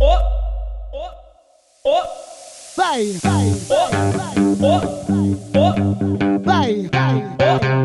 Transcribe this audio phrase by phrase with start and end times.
[0.00, 0.18] oh,
[0.92, 1.10] oh,
[1.84, 2.02] oh.
[2.76, 3.90] Vai, vai, vai,
[4.56, 5.28] vai, vai,
[6.38, 7.79] vai, vai, vai,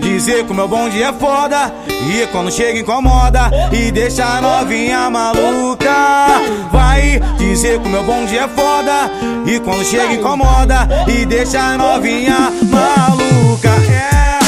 [0.00, 5.10] Dizer que o meu bonde é foda E quando chega incomoda E deixa a novinha
[5.10, 5.94] maluca.
[6.72, 9.10] Vai dizer que o meu bonde é foda
[9.46, 13.68] E quando chega incomoda E deixa a novinha maluca.
[13.68, 14.38] É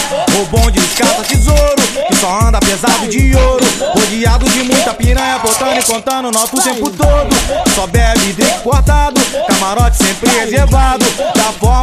[0.41, 1.77] o bonde descalça tesouro
[2.07, 3.65] Que só anda pesado de ouro.
[3.95, 7.29] Rodeado de muita piranha Botando e contando nota o tempo todo.
[7.74, 11.05] Só bebe drink cortado Camarote sempre reservado
[11.35, 11.77] Da forma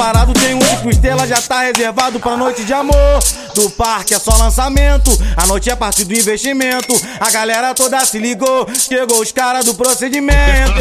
[0.00, 2.94] Separado tem um tipo estrela Já tá reservado pra noite de amor.
[3.54, 6.98] Do parque é só lançamento A noite é parte do investimento.
[7.20, 10.72] A galera toda se ligou Chegou os caras do procedimento.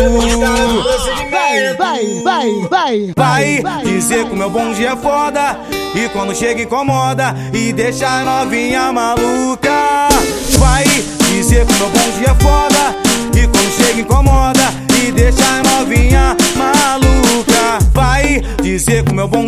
[2.24, 3.84] Vai, vai, vai, Vai.
[3.84, 5.60] dizer que o meu bonde é foda
[5.94, 10.08] E quando chega incomoda E deixa a novinha maluca.
[10.58, 10.86] Vai
[11.30, 12.96] dizer que o meu bonde é foda
[13.38, 14.79] E quando chega incomoda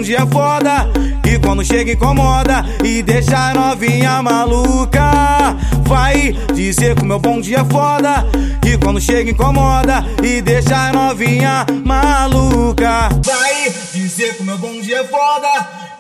[0.02, 0.90] meu bonde é foda
[1.28, 5.56] E quando chega incomoda E deixa a novinha maluca.
[5.84, 8.26] Vai dizer que o meu bonde é foda
[8.66, 13.10] E quando chega incomoda E deixa a novinha maluca.
[13.24, 15.48] Vai dizer que o meu bonde é foda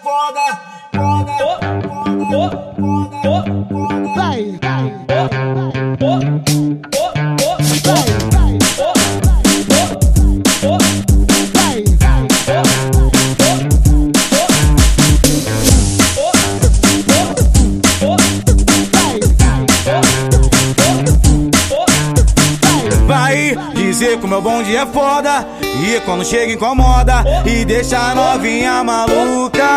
[0.01, 0.59] Foda,
[0.95, 2.49] foda, foda,
[3.21, 4.15] foda, foda.
[4.15, 5.60] vai, vai, vai,
[24.11, 25.47] dizer que o meu bonde é foda.
[25.61, 27.23] E quando chega incomoda.
[27.45, 29.69] E deixa a novinha maluca.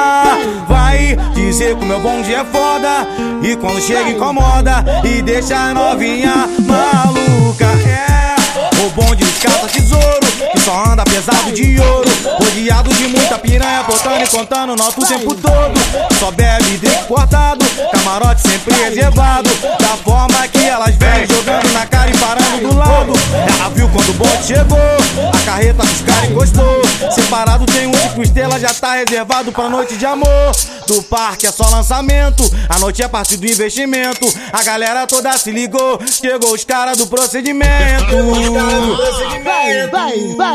[0.68, 3.06] Vai dizer que meu bonde é foda.
[3.42, 4.84] E quando chega incomoda.
[5.04, 7.66] E deixa a novinha maluca.
[7.86, 8.34] É
[8.84, 10.13] o bonde descalça tesouro
[10.64, 12.08] só anda pesado de ouro.
[12.40, 15.74] Rodeado de muita piranha Botando e contando nota o tempo todo.
[16.18, 17.04] Só bebe drink
[17.92, 19.50] Camarote sempre reservado.
[19.78, 23.12] Da forma que elas vêm Jogando na cara e parando do lado.
[23.58, 24.78] Ela viu quando o bonde chegou
[25.32, 26.82] A carreta dos caras encostou.
[27.10, 30.52] Separado tem um tipo estrela Já tá reservado pra noite de amor.
[30.86, 34.26] Do parque é só lançamento A noite é parte do investimento.
[34.52, 38.14] A galera toda se ligou Chegou os caras do procedimento.
[39.44, 40.53] Vai, vai, vai,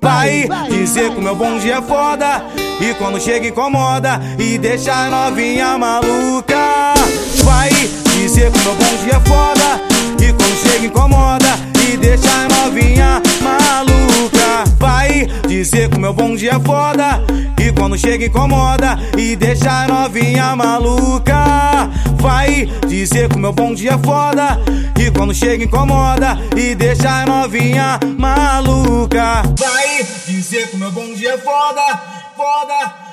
[0.00, 2.44] Vai dizer que o meu bonde é foda
[2.80, 6.94] E quando chega incomoda E deixa a novinha maluca.
[7.42, 7.70] Vai
[8.14, 9.80] dizer que o meu bonde é foda
[10.20, 14.64] E quando chega incomoda E deixa a novinha maluca.
[14.78, 17.20] Vai dizer que o meu bonde é foda
[17.58, 21.90] E quando chega incomoda E deixa a novinha maluca
[22.26, 24.58] Vai dizer que o meu bonde é foda
[24.98, 29.44] E quando chega incomoda E deixa a novinha maluca.
[29.56, 32.02] Vai dizer que o meu bonde é foda
[32.36, 33.05] Foda